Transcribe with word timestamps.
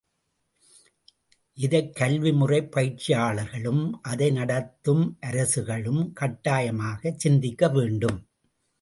இதைக் 1.57 1.95
கல்வி 1.95 2.31
முறைப் 2.31 2.71
பயிற்சியாளர்களும் 2.75 3.91
அதை 4.01 4.31
நடத்தும் 4.31 5.17
அரசுகளும் 5.21 6.13
கட்டாயமாகச் 6.19 7.19
சிந்திக்க 7.19 7.67
வேண்டும். 7.67 8.19